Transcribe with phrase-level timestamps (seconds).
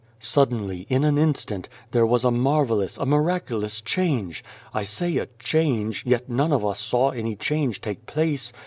[0.19, 4.43] "Suddenly, in an instant, there was a marvellous, a miraculous change.
[4.73, 8.51] I say a 4 change,' yet none of us saw any change take place.